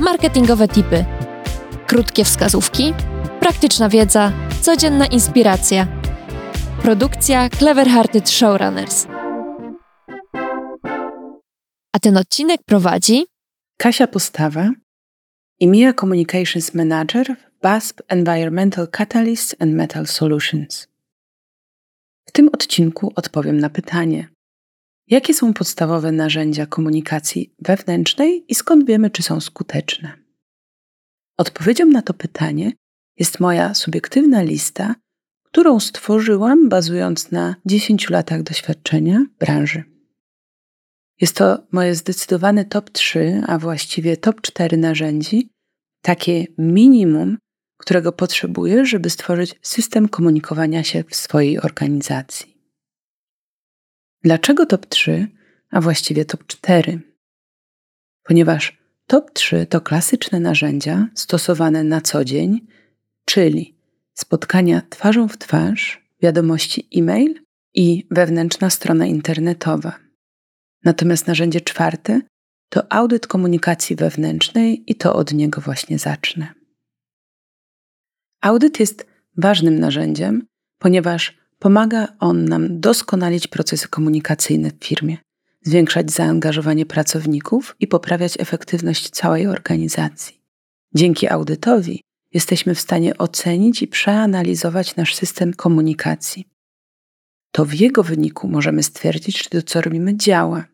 marketingowe 0.00 0.68
tipy, 0.68 1.04
krótkie 1.86 2.24
wskazówki, 2.24 2.94
praktyczna 3.40 3.88
wiedza, 3.88 4.32
codzienna 4.60 5.06
inspiracja. 5.06 5.86
Produkcja 6.82 7.48
Clever 7.48 7.88
Hearted 7.88 8.30
Showrunners. 8.30 9.06
A 11.92 11.98
ten 12.00 12.16
odcinek 12.16 12.60
prowadzi 12.66 13.26
Kasia 13.76 14.06
Postawa 14.06 14.70
i 15.60 15.68
Mia 15.68 15.92
Communications 15.92 16.74
Manager 16.74 17.36
w 17.36 17.60
BASP 17.62 18.00
Environmental 18.08 18.88
Catalysts 18.88 19.54
and 19.58 19.74
Metal 19.74 20.06
Solutions. 20.06 20.88
W 22.26 22.32
tym 22.32 22.48
odcinku 22.52 23.12
odpowiem 23.16 23.60
na 23.60 23.70
pytanie: 23.70 24.28
jakie 25.10 25.34
są 25.34 25.54
podstawowe 25.54 26.12
narzędzia 26.12 26.66
komunikacji 26.66 27.54
wewnętrznej 27.58 28.44
i 28.48 28.54
skąd 28.54 28.86
wiemy, 28.86 29.10
czy 29.10 29.22
są 29.22 29.40
skuteczne? 29.40 30.12
Odpowiedzią 31.38 31.86
na 31.86 32.02
to 32.02 32.14
pytanie 32.14 32.72
jest 33.18 33.40
moja 33.40 33.74
subiektywna 33.74 34.42
lista, 34.42 34.94
którą 35.44 35.80
stworzyłam 35.80 36.68
bazując 36.68 37.30
na 37.30 37.56
10 37.66 38.10
latach 38.10 38.42
doświadczenia 38.42 39.26
branży. 39.38 39.84
Jest 41.20 41.36
to 41.36 41.66
moje 41.72 41.94
zdecydowane 41.94 42.64
top 42.64 42.90
3, 42.90 43.42
a 43.46 43.58
właściwie 43.58 44.16
top 44.16 44.40
4 44.40 44.76
narzędzi, 44.76 45.48
takie 46.02 46.46
minimum, 46.58 47.38
którego 47.78 48.12
potrzebuję, 48.12 48.86
żeby 48.86 49.10
stworzyć 49.10 49.54
system 49.62 50.08
komunikowania 50.08 50.84
się 50.84 51.04
w 51.08 51.16
swojej 51.16 51.60
organizacji. 51.60 52.49
Dlaczego 54.22 54.66
top 54.66 54.86
3, 54.86 55.28
a 55.70 55.80
właściwie 55.80 56.24
top 56.24 56.46
4? 56.46 57.00
Ponieważ 58.22 58.78
top 59.06 59.30
3 59.32 59.66
to 59.66 59.80
klasyczne 59.80 60.40
narzędzia 60.40 61.08
stosowane 61.14 61.84
na 61.84 62.00
co 62.00 62.24
dzień, 62.24 62.66
czyli 63.24 63.78
spotkania 64.14 64.82
twarzą 64.90 65.28
w 65.28 65.38
twarz, 65.38 66.10
wiadomości 66.22 66.88
e-mail 66.96 67.42
i 67.74 68.06
wewnętrzna 68.10 68.70
strona 68.70 69.06
internetowa. 69.06 69.98
Natomiast 70.84 71.26
narzędzie 71.26 71.60
czwarte 71.60 72.20
to 72.68 72.92
audyt 72.92 73.26
komunikacji 73.26 73.96
wewnętrznej 73.96 74.90
i 74.90 74.94
to 74.94 75.14
od 75.14 75.32
niego 75.32 75.60
właśnie 75.60 75.98
zacznę. 75.98 76.54
Audyt 78.40 78.80
jest 78.80 79.06
ważnym 79.36 79.78
narzędziem, 79.78 80.46
ponieważ 80.78 81.39
pomaga 81.60 82.08
on 82.20 82.44
nam 82.44 82.80
doskonalić 82.80 83.46
procesy 83.46 83.88
komunikacyjne 83.88 84.70
w 84.70 84.84
firmie, 84.84 85.16
zwiększać 85.62 86.12
zaangażowanie 86.12 86.86
pracowników 86.86 87.76
i 87.80 87.86
poprawiać 87.86 88.34
efektywność 88.38 89.10
całej 89.10 89.46
organizacji. 89.46 90.40
Dzięki 90.94 91.28
audytowi 91.28 92.02
jesteśmy 92.32 92.74
w 92.74 92.80
stanie 92.80 93.18
ocenić 93.18 93.82
i 93.82 93.88
przeanalizować 93.88 94.96
nasz 94.96 95.14
system 95.14 95.54
komunikacji. 95.54 96.48
To 97.52 97.64
w 97.64 97.74
jego 97.74 98.02
wyniku 98.02 98.48
możemy 98.48 98.82
stwierdzić, 98.82 99.42
czy 99.42 99.50
to, 99.50 99.62
co 99.62 99.80
robimy, 99.80 100.16
działa, 100.16 100.64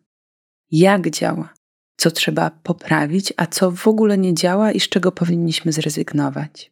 jak 0.71 1.09
działa, 1.09 1.53
co 1.97 2.11
trzeba 2.11 2.49
poprawić, 2.49 3.33
a 3.37 3.45
co 3.45 3.71
w 3.71 3.87
ogóle 3.87 4.17
nie 4.17 4.33
działa 4.33 4.71
i 4.71 4.79
z 4.79 4.89
czego 4.89 5.11
powinniśmy 5.11 5.71
zrezygnować. 5.71 6.71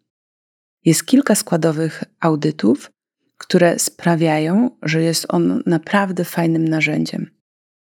Jest 0.85 1.05
kilka 1.05 1.35
składowych 1.35 2.03
audytów, 2.19 2.91
które 3.47 3.79
sprawiają, 3.79 4.69
że 4.83 5.01
jest 5.01 5.25
on 5.29 5.63
naprawdę 5.65 6.23
fajnym 6.25 6.67
narzędziem. 6.67 7.31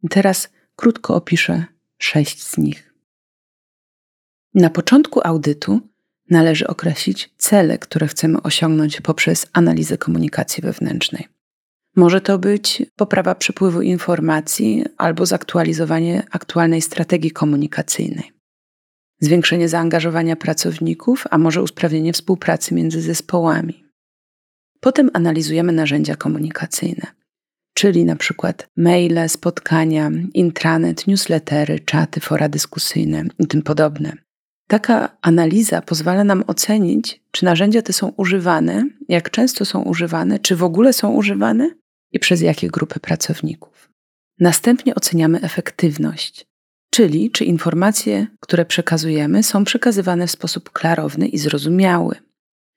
Teraz 0.09 0.49
krótko 0.75 1.15
opiszę 1.15 1.65
sześć 1.97 2.43
z 2.43 2.57
nich. 2.57 2.93
Na 4.53 4.69
początku 4.69 5.21
audytu 5.23 5.81
należy 6.29 6.67
określić 6.67 7.33
cele, 7.37 7.77
które 7.77 8.07
chcemy 8.07 8.41
osiągnąć 8.41 9.01
poprzez 9.01 9.45
analizę 9.53 9.97
komunikacji 9.97 10.63
wewnętrznej. 10.63 11.27
Może 11.95 12.21
to 12.21 12.39
być 12.39 12.83
poprawa 12.95 13.35
przepływu 13.35 13.81
informacji 13.81 14.85
albo 14.97 15.25
zaktualizowanie 15.25 16.23
aktualnej 16.31 16.81
strategii 16.81 17.31
komunikacyjnej, 17.31 18.31
zwiększenie 19.19 19.69
zaangażowania 19.69 20.35
pracowników, 20.35 21.23
a 21.29 21.37
może 21.37 21.61
usprawnienie 21.63 22.13
współpracy 22.13 22.75
między 22.75 23.01
zespołami. 23.01 23.82
Potem 24.83 25.09
analizujemy 25.13 25.71
narzędzia 25.71 26.15
komunikacyjne, 26.15 27.07
czyli 27.73 28.05
na 28.05 28.15
przykład 28.15 28.67
maile, 28.77 29.29
spotkania, 29.29 30.11
intranet, 30.33 31.07
newslettery, 31.07 31.79
czaty, 31.79 32.19
fora 32.19 32.49
dyskusyjne 32.49 33.23
i 33.39 33.47
tym 33.47 33.61
podobne. 33.61 34.13
Taka 34.67 35.17
analiza 35.21 35.81
pozwala 35.81 36.23
nam 36.23 36.43
ocenić, 36.47 37.21
czy 37.31 37.45
narzędzia 37.45 37.81
te 37.81 37.93
są 37.93 38.09
używane, 38.17 38.85
jak 39.09 39.29
często 39.29 39.65
są 39.65 39.81
używane, 39.81 40.39
czy 40.39 40.55
w 40.55 40.63
ogóle 40.63 40.93
są 40.93 41.11
używane 41.11 41.71
i 42.11 42.19
przez 42.19 42.41
jakie 42.41 42.67
grupy 42.67 42.99
pracowników. 42.99 43.89
Następnie 44.39 44.95
oceniamy 44.95 45.41
efektywność, 45.41 46.47
czyli 46.89 47.31
czy 47.31 47.45
informacje, 47.45 48.27
które 48.39 48.65
przekazujemy, 48.65 49.43
są 49.43 49.63
przekazywane 49.63 50.27
w 50.27 50.31
sposób 50.31 50.69
klarowny 50.69 51.27
i 51.27 51.37
zrozumiały. 51.37 52.15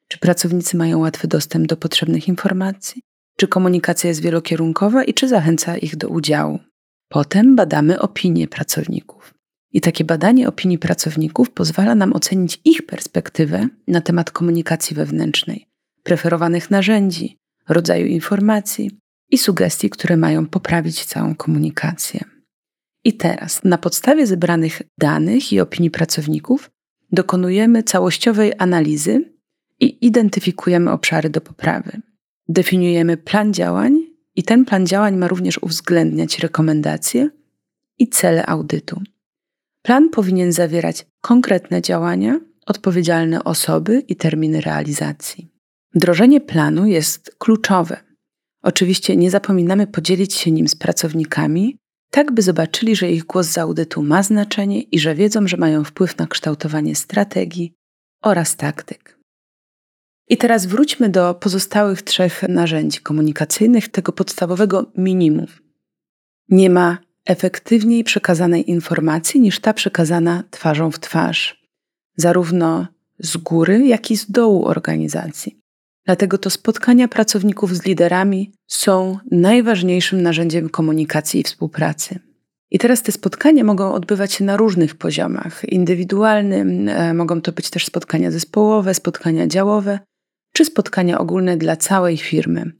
Czy 0.08 0.18
pracownicy 0.18 0.76
mają 0.76 0.98
łatwy 0.98 1.28
dostęp 1.28 1.66
do 1.66 1.76
potrzebnych 1.76 2.28
informacji? 2.28 3.02
Czy 3.36 3.48
komunikacja 3.48 4.08
jest 4.08 4.22
wielokierunkowa 4.22 5.04
i 5.04 5.14
czy 5.14 5.28
zachęca 5.28 5.76
ich 5.76 5.96
do 5.96 6.08
udziału? 6.08 6.58
Potem 7.08 7.56
badamy 7.56 8.00
opinie 8.00 8.48
pracowników. 8.48 9.34
I 9.72 9.80
takie 9.80 10.04
badanie 10.04 10.48
opinii 10.48 10.78
pracowników 10.78 11.50
pozwala 11.50 11.94
nam 11.94 12.12
ocenić 12.12 12.60
ich 12.64 12.86
perspektywę 12.86 13.68
na 13.88 14.00
temat 14.00 14.30
komunikacji 14.30 14.96
wewnętrznej, 14.96 15.66
preferowanych 16.02 16.70
narzędzi, 16.70 17.36
rodzaju 17.68 18.06
informacji 18.06 18.90
i 19.30 19.38
sugestii, 19.38 19.90
które 19.90 20.16
mają 20.16 20.46
poprawić 20.46 21.04
całą 21.04 21.34
komunikację. 21.34 22.24
I 23.04 23.12
teraz, 23.12 23.64
na 23.64 23.78
podstawie 23.78 24.26
zebranych 24.26 24.82
danych 24.98 25.52
i 25.52 25.60
opinii 25.60 25.90
pracowników, 25.90 26.70
dokonujemy 27.12 27.82
całościowej 27.82 28.52
analizy 28.58 29.35
i 29.80 30.06
identyfikujemy 30.06 30.90
obszary 30.90 31.30
do 31.30 31.40
poprawy. 31.40 32.00
Definiujemy 32.48 33.16
plan 33.16 33.54
działań, 33.54 34.06
i 34.36 34.42
ten 34.42 34.64
plan 34.64 34.86
działań 34.86 35.16
ma 35.16 35.28
również 35.28 35.58
uwzględniać 35.62 36.38
rekomendacje 36.38 37.30
i 37.98 38.08
cele 38.08 38.46
audytu. 38.46 39.02
Plan 39.82 40.10
powinien 40.10 40.52
zawierać 40.52 41.06
konkretne 41.20 41.82
działania, 41.82 42.40
odpowiedzialne 42.66 43.44
osoby 43.44 44.02
i 44.08 44.16
terminy 44.16 44.60
realizacji. 44.60 45.48
Wdrożenie 45.94 46.40
planu 46.40 46.86
jest 46.86 47.34
kluczowe. 47.38 47.96
Oczywiście 48.62 49.16
nie 49.16 49.30
zapominamy 49.30 49.86
podzielić 49.86 50.34
się 50.34 50.50
nim 50.50 50.68
z 50.68 50.74
pracownikami, 50.74 51.78
tak 52.10 52.32
by 52.32 52.42
zobaczyli, 52.42 52.96
że 52.96 53.10
ich 53.10 53.24
głos 53.24 53.46
z 53.46 53.58
audytu 53.58 54.02
ma 54.02 54.22
znaczenie 54.22 54.82
i 54.82 54.98
że 54.98 55.14
wiedzą, 55.14 55.48
że 55.48 55.56
mają 55.56 55.84
wpływ 55.84 56.18
na 56.18 56.26
kształtowanie 56.26 56.94
strategii 56.94 57.72
oraz 58.22 58.56
taktyk. 58.56 59.15
I 60.28 60.36
teraz 60.36 60.66
wróćmy 60.66 61.08
do 61.08 61.34
pozostałych 61.34 62.02
trzech 62.02 62.42
narzędzi 62.48 63.00
komunikacyjnych, 63.00 63.88
tego 63.88 64.12
podstawowego 64.12 64.92
minimum. 64.96 65.46
Nie 66.48 66.70
ma 66.70 66.98
efektywniej 67.24 68.04
przekazanej 68.04 68.70
informacji 68.70 69.40
niż 69.40 69.60
ta 69.60 69.74
przekazana 69.74 70.44
twarzą 70.50 70.90
w 70.90 71.00
twarz, 71.00 71.66
zarówno 72.16 72.86
z 73.18 73.36
góry, 73.36 73.86
jak 73.86 74.10
i 74.10 74.16
z 74.16 74.30
dołu 74.30 74.66
organizacji. 74.66 75.60
Dlatego 76.04 76.38
to 76.38 76.50
spotkania 76.50 77.08
pracowników 77.08 77.76
z 77.76 77.84
liderami 77.84 78.52
są 78.66 79.18
najważniejszym 79.30 80.22
narzędziem 80.22 80.68
komunikacji 80.68 81.40
i 81.40 81.44
współpracy. 81.44 82.18
I 82.70 82.78
teraz 82.78 83.02
te 83.02 83.12
spotkania 83.12 83.64
mogą 83.64 83.92
odbywać 83.92 84.32
się 84.32 84.44
na 84.44 84.56
różnych 84.56 84.94
poziomach 84.94 85.64
indywidualnym, 85.64 86.88
e, 86.88 87.14
mogą 87.14 87.40
to 87.40 87.52
być 87.52 87.70
też 87.70 87.86
spotkania 87.86 88.30
zespołowe, 88.30 88.94
spotkania 88.94 89.46
działowe, 89.46 89.98
czy 90.56 90.64
spotkania 90.64 91.18
ogólne 91.18 91.56
dla 91.56 91.76
całej 91.76 92.16
firmy. 92.16 92.72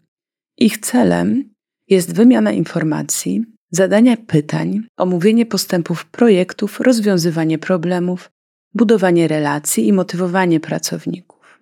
Ich 0.58 0.78
celem 0.78 1.50
jest 1.88 2.14
wymiana 2.14 2.52
informacji, 2.52 3.44
zadania 3.70 4.16
pytań, 4.16 4.80
omówienie 4.96 5.46
postępów 5.46 6.06
projektów, 6.06 6.80
rozwiązywanie 6.80 7.58
problemów, 7.58 8.30
budowanie 8.74 9.28
relacji 9.28 9.88
i 9.88 9.92
motywowanie 9.92 10.60
pracowników. 10.60 11.60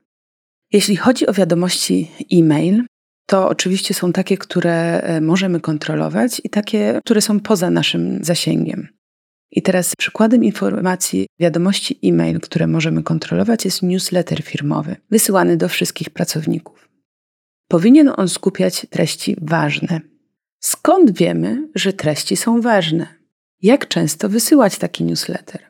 Jeśli 0.72 0.96
chodzi 0.96 1.26
o 1.26 1.32
wiadomości 1.32 2.10
e-mail, 2.32 2.84
to 3.26 3.48
oczywiście 3.48 3.94
są 3.94 4.12
takie, 4.12 4.38
które 4.38 5.00
e, 5.00 5.20
możemy 5.20 5.60
kontrolować 5.60 6.40
i 6.44 6.50
takie, 6.50 7.00
które 7.04 7.20
są 7.20 7.40
poza 7.40 7.70
naszym 7.70 8.24
zasięgiem. 8.24 8.88
I 9.50 9.62
teraz 9.62 9.92
przykładem 9.98 10.44
informacji 10.44 11.26
wiadomości 11.40 11.98
e-mail, 12.04 12.40
które 12.40 12.66
możemy 12.66 13.02
kontrolować, 13.02 13.64
jest 13.64 13.82
newsletter 13.82 14.42
firmowy, 14.42 14.96
wysyłany 15.10 15.56
do 15.56 15.68
wszystkich 15.68 16.10
pracowników. 16.10 16.88
Powinien 17.68 18.12
on 18.16 18.28
skupiać 18.28 18.86
treści 18.90 19.36
ważne. 19.40 20.00
Skąd 20.60 21.18
wiemy, 21.18 21.68
że 21.74 21.92
treści 21.92 22.36
są 22.36 22.60
ważne? 22.60 23.06
Jak 23.62 23.88
często 23.88 24.28
wysyłać 24.28 24.78
taki 24.78 25.04
newsletter? 25.04 25.60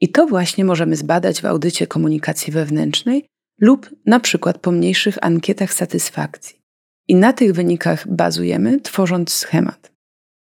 I 0.00 0.08
to 0.08 0.26
właśnie 0.26 0.64
możemy 0.64 0.96
zbadać 0.96 1.40
w 1.40 1.44
audycie 1.44 1.86
komunikacji 1.86 2.52
wewnętrznej 2.52 3.26
lub 3.60 3.90
na 4.06 4.20
przykład 4.20 4.58
po 4.58 4.72
mniejszych 4.72 5.18
ankietach 5.24 5.74
satysfakcji. 5.74 6.60
I 7.08 7.14
na 7.14 7.32
tych 7.32 7.52
wynikach 7.52 8.08
bazujemy, 8.08 8.80
tworząc 8.80 9.32
schemat. 9.32 9.92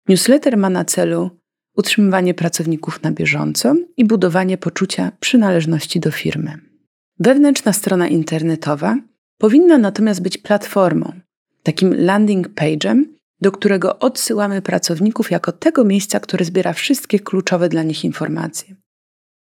Newsletter 0.09 0.57
ma 0.57 0.69
na 0.69 0.85
celu 0.85 1.29
utrzymywanie 1.77 2.33
pracowników 2.33 3.03
na 3.03 3.11
bieżąco 3.11 3.75
i 3.97 4.05
budowanie 4.05 4.57
poczucia 4.57 5.11
przynależności 5.19 5.99
do 5.99 6.11
firmy. 6.11 6.57
Wewnętrzna 7.19 7.73
strona 7.73 8.07
internetowa 8.07 8.97
powinna 9.37 9.77
natomiast 9.77 10.21
być 10.21 10.37
platformą, 10.37 11.13
takim 11.63 11.93
landing 11.97 12.47
page'em, 12.49 13.03
do 13.41 13.51
którego 13.51 13.99
odsyłamy 13.99 14.61
pracowników 14.61 15.31
jako 15.31 15.51
tego 15.51 15.83
miejsca, 15.83 16.19
które 16.19 16.45
zbiera 16.45 16.73
wszystkie 16.73 17.19
kluczowe 17.19 17.69
dla 17.69 17.83
nich 17.83 18.03
informacje. 18.03 18.75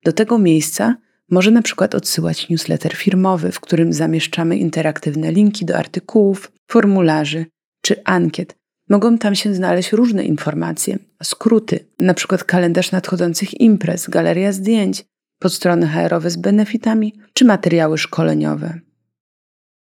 Do 0.06 0.14
tego 0.14 0.38
miejsca 0.38 0.96
może 1.30 1.52
na 1.52 1.62
przykład 1.62 1.96
odsyłać 1.96 2.50
newsletter 2.50 2.94
firmowy, 2.96 3.52
w 3.52 3.60
którym 3.60 3.94
zamieszczamy 3.94 4.58
interaktywne 4.58 5.32
linki 5.32 5.66
do 5.66 5.78
artykułów, 5.78 6.52
formularzy 6.68 7.46
czy 7.82 8.04
ankiet. 8.04 8.61
Mogą 8.92 9.18
tam 9.18 9.36
się 9.36 9.54
znaleźć 9.54 9.92
różne 9.92 10.24
informacje, 10.24 11.00
skróty, 11.24 11.86
przykład 12.14 12.44
kalendarz 12.44 12.92
nadchodzących 12.92 13.62
imprez, 13.62 14.10
galeria 14.10 14.52
zdjęć, 14.52 15.06
podstrony 15.40 15.88
HR-owe 15.88 16.30
z 16.30 16.38
benefitami 16.38 17.14
czy 17.34 17.46
materiały 17.46 17.98
szkoleniowe. 17.98 18.80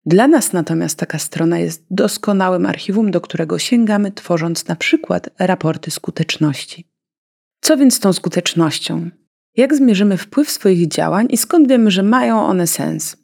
Dla 0.05 0.27
nas 0.27 0.53
natomiast 0.53 0.97
taka 0.97 1.19
strona 1.19 1.59
jest 1.59 1.85
doskonałym 1.91 2.65
archiwum, 2.65 3.11
do 3.11 3.21
którego 3.21 3.59
sięgamy, 3.59 4.11
tworząc 4.11 4.67
na 4.67 4.75
przykład 4.75 5.29
raporty 5.39 5.91
skuteczności. 5.91 6.87
Co 7.61 7.77
więc 7.77 7.95
z 7.95 7.99
tą 7.99 8.13
skutecznością? 8.13 9.09
Jak 9.57 9.75
zmierzymy 9.75 10.17
wpływ 10.17 10.51
swoich 10.51 10.87
działań 10.87 11.27
i 11.29 11.37
skąd 11.37 11.69
wiemy, 11.69 11.91
że 11.91 12.03
mają 12.03 12.41
one 12.41 12.67
sens? 12.67 13.17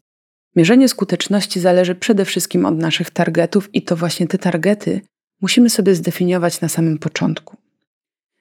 Mierzenie 0.56 0.90
skuteczności 0.90 1.60
zależy 1.60 1.96
przede 1.96 2.26
wszystkim 2.26 2.66
od 2.66 2.78
naszych 2.78 3.10
targetów, 3.10 3.70
i 3.76 3.82
to 3.82 3.96
właśnie 3.96 4.28
te 4.28 4.38
targety 4.38 5.02
musimy 5.42 5.70
sobie 5.70 5.96
zdefiniować 5.96 6.62
na 6.62 6.70
samym 6.70 6.98
początku. 6.98 7.58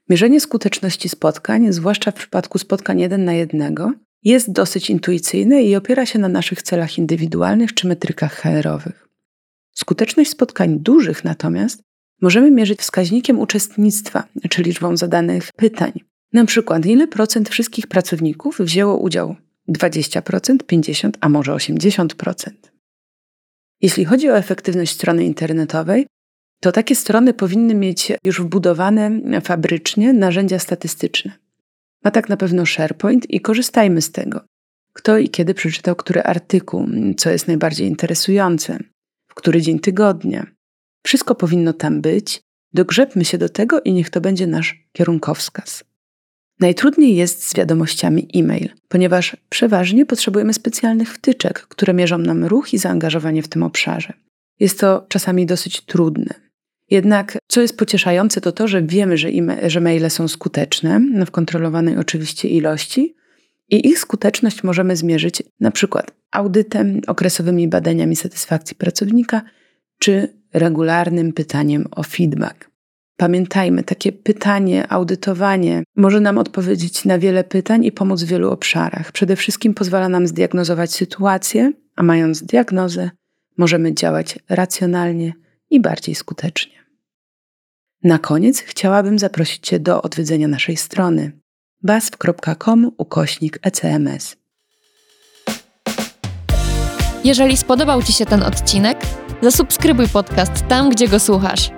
Mierzenie 0.09 0.41
skuteczności 0.41 1.09
spotkań, 1.09 1.73
zwłaszcza 1.73 2.11
w 2.11 2.15
przypadku 2.15 2.59
spotkań 2.59 3.01
jeden 3.01 3.25
na 3.25 3.33
jednego, 3.33 3.93
jest 4.23 4.53
dosyć 4.53 4.91
intuicyjne 4.91 5.63
i 5.63 5.77
opiera 5.77 6.07
się 6.07 6.19
na 6.19 6.29
naszych 6.29 6.63
celach 6.63 6.99
indywidualnych 6.99 7.75
czy 7.75 7.87
metrykach 7.87 8.35
HR-owych. 8.35 9.09
Skuteczność 9.73 10.31
spotkań 10.31 10.79
dużych 10.79 11.25
natomiast 11.25 11.83
możemy 12.23 12.51
mierzyć 12.51 12.81
wskaźnikiem 12.81 13.39
uczestnictwa, 13.39 14.29
czyli 14.51 14.65
liczbą 14.71 14.97
zadanych 14.97 15.53
pytań. 15.53 15.93
Na 16.33 16.45
przykład, 16.45 16.87
ile 16.87 17.09
procent 17.09 17.49
wszystkich 17.49 17.87
pracowników 17.87 18.59
wzięło 18.59 18.97
udział? 18.97 19.37
20%, 19.69 20.57
50%, 20.57 21.11
a 21.21 21.29
może 21.29 21.53
80%. 21.53 22.51
Jeśli 23.81 24.05
chodzi 24.05 24.31
o 24.31 24.39
efektywność 24.39 24.93
strony 24.93 25.25
internetowej, 25.25 26.07
to 26.61 26.73
takie 26.73 26.95
strony 26.95 27.35
powinny 27.35 27.75
mieć 27.75 28.13
już 28.25 28.41
wbudowane 28.41 29.21
fabrycznie 29.41 30.13
narzędzia 30.13 30.59
statystyczne. 30.59 31.33
Ma 32.05 32.11
tak 32.11 32.29
na 32.29 32.37
pewno 32.37 32.67
SharePoint 32.67 33.31
i 33.31 33.41
korzystajmy 33.41 34.03
z 34.03 34.13
tego. 34.13 34.41
Kto 34.93 35.19
i 35.19 35.29
kiedy 35.29 35.55
przeczytał 35.55 35.97
który 35.97 36.23
artykuł, 36.23 36.87
co 37.17 37.31
jest 37.31 37.49
najbardziej 37.49 37.89
interesujące, 37.89 38.79
w 39.29 39.35
który 39.35 39.63
dzień 39.63 39.79
tygodnia. 39.81 40.47
Wszystko 41.07 41.35
powinno 41.35 41.73
tam 41.73 42.01
być, 42.01 42.41
dogrzebmy 42.73 43.25
się 43.25 43.39
do 43.39 43.49
tego 43.49 43.81
i 43.81 43.93
niech 43.93 44.11
to 44.11 44.21
będzie 44.21 44.47
nasz 44.47 44.89
kierunkowskaz. 44.93 45.85
Najtrudniej 46.61 47.17
jest 47.17 47.49
z 47.49 47.55
wiadomościami 47.55 48.29
e-mail, 48.35 48.69
ponieważ 48.89 49.37
przeważnie 49.49 50.07
potrzebujemy 50.07 50.55
specjalnych 50.55 51.15
wtyczek, 51.15 51.61
które 51.61 51.95
mierzą 51.95 52.19
nam 52.19 52.45
ruch 52.45 52.75
i 52.75 52.79
zaangażowanie 52.79 53.43
w 53.43 53.49
tym 53.49 53.63
obszarze. 53.63 54.13
Jest 54.61 54.81
to 54.81 55.07
czasami 55.09 55.47
dosyć 55.47 55.81
trudne. 55.81 56.46
Jednak 56.91 57.39
co 57.49 57.61
jest 57.61 57.77
pocieszające, 57.77 58.41
to 58.41 58.53
to, 58.53 58.69
że 58.69 58.83
wiemy, 58.83 59.19
że, 59.19 59.29
e 59.29 59.71
że 59.71 59.81
maile 59.81 60.11
są 60.11 60.29
skuteczne 60.29 61.01
w 61.27 61.31
kontrolowanej 61.31 61.97
oczywiście 61.97 62.49
ilości 62.49 63.15
i 63.69 63.89
ich 63.89 63.99
skuteczność 63.99 64.65
możemy 64.65 64.97
zmierzyć 64.97 65.43
na 65.61 65.71
przykład 65.71 66.13
audytem, 66.31 67.01
okresowymi 67.07 67.69
badaniami 67.69 68.17
satysfakcji 68.17 68.77
pracownika 68.77 69.43
czy 69.99 70.29
regularnym 70.53 71.33
pytaniem 71.33 71.87
o 71.91 72.03
feedback. 72.03 72.71
Pamiętajmy, 73.17 73.83
takie 73.83 74.13
pytanie, 74.13 74.93
audytowanie 74.93 75.83
może 75.97 76.21
nam 76.21 76.39
odpowiedzieć 76.39 77.05
na 77.05 77.19
wiele 77.19 77.45
pytań 77.45 77.85
i 77.85 77.93
pomóc 77.93 78.23
w 78.23 78.27
wielu 78.27 78.51
obszarach. 78.51 79.13
Przede 79.13 79.37
wszystkim 79.37 79.75
pozwala 79.75 80.09
nam 80.09 80.27
zdiagnozować 80.27 80.93
sytuację, 80.93 81.73
a 81.97 82.03
mając 82.03 82.43
diagnozę, 82.43 83.11
możemy 83.59 83.95
działać 83.95 84.39
racjonalnie 84.49 85.33
i 85.71 85.81
bardziej 85.81 86.15
skutecznie. 86.15 86.87
Na 88.03 88.19
koniec 88.19 88.61
chciałabym 88.61 89.19
zaprosić 89.19 89.67
Cię 89.67 89.81
do 89.81 90.03
odwiedzenia 90.03 90.49
naszej 90.49 90.77
strony 90.77 91.33
basf.com 91.83 92.91
ukośnik 92.99 93.59
ECMS. 93.63 94.37
Jeżeli 97.25 97.57
spodobał 97.57 98.03
Ci 98.03 98.13
się 98.13 98.27
ten 98.27 98.43
odcinek, 98.43 98.99
zasubskrybuj 99.43 100.09
podcast 100.09 100.69
tam, 100.69 100.91
gdzie 100.91 101.09
go 101.09 101.21
słuchasz. 101.21 101.71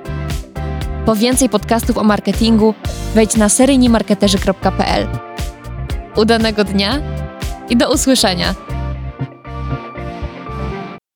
Po 1.06 1.16
więcej 1.16 1.48
podcastów 1.48 1.98
o 1.98 2.04
marketingu 2.04 2.74
wejdź 3.14 3.36
na 3.36 3.48
seryjnimarketerzy.pl. 3.48 5.08
Udanego 6.16 6.64
dnia 6.64 7.02
i 7.68 7.76
do 7.76 7.92
usłyszenia! 7.92 8.67